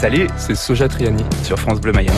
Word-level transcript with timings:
Salut, 0.00 0.28
c'est 0.38 0.54
Soja 0.54 0.88
Triani 0.88 1.22
sur 1.42 1.58
France 1.58 1.78
Bleu 1.78 1.92
Mayenne. 1.92 2.14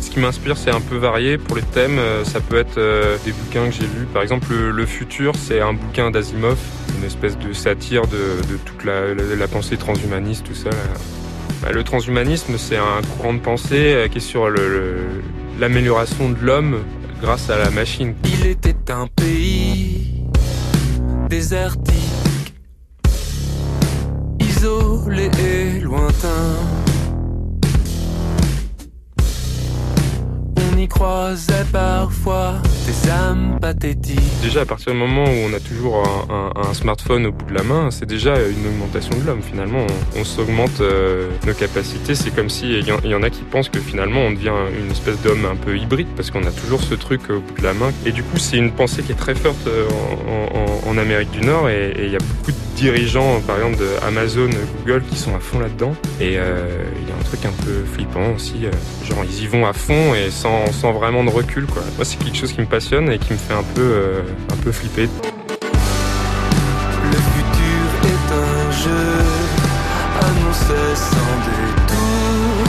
Ce 0.00 0.08
qui 0.08 0.20
m'inspire, 0.20 0.56
c'est 0.56 0.70
un 0.70 0.80
peu 0.80 0.96
varié. 0.96 1.36
Pour 1.36 1.56
les 1.56 1.62
thèmes, 1.62 1.98
euh, 1.98 2.24
ça 2.24 2.40
peut 2.40 2.56
être 2.56 2.78
euh, 2.78 3.18
des 3.26 3.32
bouquins 3.32 3.66
que 3.66 3.72
j'ai 3.72 3.82
lus. 3.82 4.06
Par 4.10 4.22
exemple, 4.22 4.54
Le 4.54 4.86
Futur, 4.86 5.34
c'est 5.36 5.60
un 5.60 5.74
bouquin 5.74 6.10
d'Asimov, 6.10 6.56
une 6.96 7.04
espèce 7.04 7.36
de 7.36 7.52
satire 7.52 8.06
de, 8.06 8.56
toute 8.64 8.86
la, 8.86 9.48
pensée 9.48 9.76
transhumaniste, 9.76 10.46
tout 10.46 10.54
ça. 10.54 10.70
Bah, 11.60 11.72
le 11.72 11.84
transhumanisme, 11.84 12.56
c'est 12.56 12.78
un 12.78 13.02
courant 13.18 13.34
de 13.34 13.40
pensée 13.40 13.92
euh, 13.92 14.08
qui 14.08 14.16
est 14.16 14.22
sur 14.22 14.48
l'amélioration 15.58 16.30
de 16.30 16.40
l'homme 16.40 16.78
grâce 17.20 17.50
à 17.50 17.58
la 17.58 17.68
machine. 17.68 18.14
Il 18.24 18.46
était 18.46 18.90
un 18.90 19.08
pays 19.08 20.24
désertique, 21.28 22.09
et 25.18 25.80
lointain. 25.80 26.56
y 30.80 30.88
croisait 30.88 31.66
parfois 31.70 32.54
des 32.86 33.10
âmes 33.10 33.29
Déjà, 34.42 34.62
à 34.62 34.64
partir 34.64 34.92
du 34.92 34.98
moment 34.98 35.24
où 35.24 35.50
on 35.50 35.52
a 35.52 35.60
toujours 35.60 36.02
un, 36.28 36.74
smartphone 36.74 37.26
au 37.26 37.32
bout 37.32 37.44
de 37.46 37.54
la 37.54 37.62
main, 37.62 37.90
c'est 37.90 38.06
déjà 38.06 38.34
une 38.36 38.66
augmentation 38.66 39.16
de 39.18 39.26
l'homme. 39.26 39.42
Finalement, 39.42 39.86
on, 40.16 40.24
s'augmente 40.24 40.80
euh, 40.80 41.28
nos 41.46 41.52
capacités. 41.52 42.14
C'est 42.14 42.34
comme 42.34 42.48
si 42.48 42.78
il 42.78 42.86
y, 42.86 43.14
en 43.14 43.22
a 43.22 43.30
qui 43.30 43.42
pensent 43.42 43.68
que 43.68 43.80
finalement 43.80 44.20
on 44.20 44.30
devient 44.30 44.52
une 44.78 44.90
espèce 44.90 45.20
d'homme 45.22 45.44
un 45.44 45.56
peu 45.56 45.76
hybride 45.76 46.06
parce 46.16 46.30
qu'on 46.30 46.44
a 46.44 46.50
toujours 46.50 46.82
ce 46.82 46.94
truc 46.94 47.22
au 47.30 47.40
bout 47.40 47.54
de 47.58 47.62
la 47.62 47.74
main. 47.74 47.92
Et 48.06 48.12
du 48.12 48.22
coup, 48.22 48.38
c'est 48.38 48.56
une 48.56 48.72
pensée 48.72 49.02
qui 49.02 49.12
est 49.12 49.16
très 49.16 49.34
forte 49.34 49.66
euh, 49.66 49.88
en, 50.86 50.98
Amérique 50.98 51.30
du 51.30 51.40
Nord 51.40 51.70
et 51.70 51.94
il 51.96 52.10
y 52.10 52.16
a 52.16 52.18
beaucoup 52.18 52.50
de 52.50 52.56
dirigeants, 52.76 53.40
par 53.46 53.56
exemple 53.56 53.78
de 53.78 53.88
Amazon, 54.06 54.50
Google, 54.78 55.02
qui 55.08 55.16
sont 55.16 55.34
à 55.34 55.38
fond 55.38 55.58
là-dedans. 55.58 55.94
Et 56.20 56.34
euh, 56.36 56.66
il 57.00 57.08
y 57.08 57.12
a 57.12 57.14
un 57.14 57.22
truc 57.22 57.44
un 57.46 57.64
peu 57.64 57.84
flippant 57.84 58.34
aussi, 58.34 58.66
genre 59.08 59.24
ils 59.24 59.44
y 59.44 59.46
vont 59.46 59.66
à 59.66 59.72
fond 59.72 60.14
et 60.14 60.30
sans, 60.30 60.70
sans 60.72 60.92
vraiment 60.92 61.24
de 61.24 61.30
recul. 61.30 61.64
Quoi. 61.66 61.82
Moi, 61.96 62.04
c'est 62.04 62.18
quelque 62.18 62.36
chose 62.36 62.52
qui 62.52 62.60
me 62.60 62.66
passionne 62.66 63.10
et 63.10 63.18
qui 63.20 63.32
me 63.32 63.38
fait 63.38 63.54
un 63.54 63.62
peu, 63.74 63.80
euh, 63.80 64.22
un 64.52 64.56
peu 64.56 64.72
flipper. 64.72 65.08
Le 67.04 67.16
futur 67.16 67.84
est 68.04 68.32
un 68.32 68.70
jeu 68.70 69.06
annoncé 70.20 70.80
sans 70.94 71.32
détour, 71.46 72.64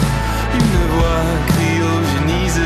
une 0.54 0.78
voix 0.94 1.26
cryogénisée. 1.48 2.62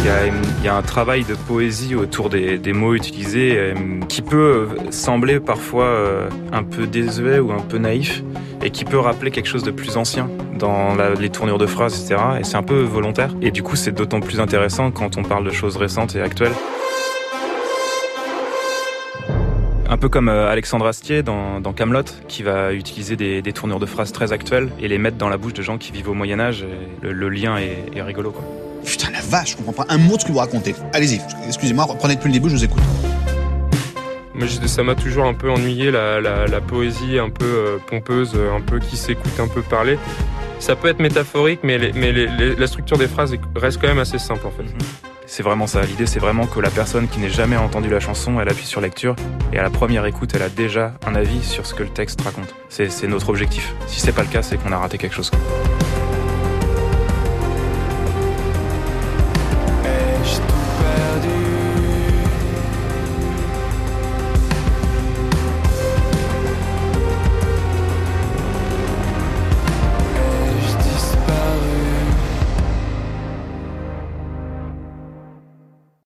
Il 0.00 0.06
y, 0.06 0.08
a, 0.08 0.26
il 0.26 0.64
y, 0.64 0.68
a, 0.68 0.76
un 0.76 0.82
travail 0.82 1.24
de 1.24 1.34
poésie 1.34 1.94
autour 1.94 2.28
des, 2.28 2.58
des 2.58 2.72
mots 2.72 2.94
utilisés 2.94 3.54
euh, 3.56 3.74
qui 4.08 4.22
peut 4.22 4.68
sembler 4.90 5.40
parfois 5.40 5.84
euh, 5.84 6.28
un 6.52 6.62
peu 6.62 6.86
désuet 6.86 7.38
ou 7.40 7.52
un 7.52 7.60
peu 7.60 7.78
naïf 7.78 8.22
et 8.62 8.70
qui 8.70 8.84
peut 8.84 8.98
rappeler 8.98 9.30
quelque 9.30 9.48
chose 9.48 9.62
de 9.62 9.70
plus 9.70 9.96
ancien 9.96 10.28
dans 10.58 10.96
les 11.18 11.28
tournures 11.28 11.58
de 11.58 11.66
phrases, 11.66 12.00
etc. 12.00 12.20
Et 12.40 12.44
c'est 12.44 12.56
un 12.56 12.62
peu 12.62 12.80
volontaire. 12.82 13.30
Et 13.42 13.50
du 13.50 13.62
coup, 13.62 13.76
c'est 13.76 13.92
d'autant 13.92 14.20
plus 14.20 14.40
intéressant 14.40 14.90
quand 14.90 15.16
on 15.16 15.22
parle 15.22 15.44
de 15.44 15.50
choses 15.50 15.76
récentes 15.76 16.16
et 16.16 16.22
actuelles. 16.22 16.54
Un 19.88 19.98
peu 19.98 20.08
comme 20.08 20.28
euh, 20.28 20.50
Alexandre 20.50 20.86
Astier 20.86 21.22
dans, 21.22 21.60
Camelot, 21.72 22.02
qui 22.28 22.42
va 22.42 22.72
utiliser 22.72 23.16
des, 23.16 23.52
tournures 23.52 23.78
de 23.78 23.86
phrases 23.86 24.12
très 24.12 24.32
actuelles 24.32 24.70
et 24.80 24.88
les 24.88 24.98
mettre 24.98 25.16
dans 25.16 25.28
la 25.28 25.36
bouche 25.36 25.52
de 25.52 25.62
gens 25.62 25.78
qui 25.78 25.92
vivent 25.92 26.08
au 26.08 26.14
Moyen 26.14 26.40
Âge. 26.40 26.64
Le, 27.02 27.28
lien 27.28 27.56
est, 27.58 28.02
rigolo. 28.02 28.32
Quoi. 28.32 28.44
Putain 28.84 29.10
la 29.10 29.20
vache, 29.20 29.52
je 29.52 29.56
comprends 29.56 29.84
pas 29.84 29.86
un 29.88 29.98
mot 29.98 30.16
de 30.16 30.20
ce 30.20 30.26
que 30.26 30.32
vous 30.32 30.38
racontez. 30.38 30.74
Allez-y, 30.92 31.20
excusez-moi, 31.46 31.84
reprenez 31.84 32.16
depuis 32.16 32.28
le 32.28 32.34
début, 32.34 32.48
je 32.48 32.56
vous 32.56 32.64
écoute. 32.64 32.82
Mais 34.34 34.46
ça 34.48 34.82
m'a 34.82 34.94
toujours 34.94 35.24
un 35.24 35.34
peu 35.34 35.50
ennuyé 35.50 35.90
la, 35.90 36.60
poésie 36.66 37.18
un 37.18 37.30
peu 37.30 37.44
euh, 37.44 37.78
pompeuse, 37.86 38.34
un 38.34 38.60
peu 38.60 38.80
qui 38.80 38.96
s'écoute 38.96 39.38
un 39.38 39.48
peu 39.48 39.62
parler. 39.62 39.98
Ça 40.58 40.74
peut 40.74 40.88
être 40.88 41.00
métaphorique, 41.00 41.60
mais, 41.62 41.78
la 41.78 42.66
structure 42.66 42.98
des 42.98 43.08
phrases 43.08 43.36
reste 43.54 43.80
quand 43.80 43.88
même 43.88 43.98
assez 43.98 44.18
simple 44.18 44.46
en 44.46 44.50
fait. 44.50 44.64
Mhm. 44.64 45.05
C'est 45.26 45.42
vraiment 45.42 45.66
ça. 45.66 45.82
L'idée, 45.82 46.06
c'est 46.06 46.20
vraiment 46.20 46.46
que 46.46 46.60
la 46.60 46.70
personne 46.70 47.08
qui 47.08 47.18
n'ait 47.18 47.28
jamais 47.28 47.56
entendu 47.56 47.88
la 47.90 48.00
chanson, 48.00 48.40
elle 48.40 48.48
appuie 48.48 48.64
sur 48.64 48.80
lecture 48.80 49.16
et 49.52 49.58
à 49.58 49.62
la 49.62 49.70
première 49.70 50.06
écoute, 50.06 50.32
elle 50.34 50.42
a 50.42 50.48
déjà 50.48 50.94
un 51.06 51.14
avis 51.14 51.42
sur 51.42 51.66
ce 51.66 51.74
que 51.74 51.82
le 51.82 51.88
texte 51.88 52.20
raconte. 52.20 52.54
C'est 52.68 53.08
notre 53.08 53.28
objectif. 53.28 53.74
Si 53.86 54.00
c'est 54.00 54.12
pas 54.12 54.22
le 54.22 54.28
cas, 54.28 54.42
c'est 54.42 54.56
qu'on 54.56 54.72
a 54.72 54.78
raté 54.78 54.98
quelque 54.98 55.14
chose. 55.14 55.30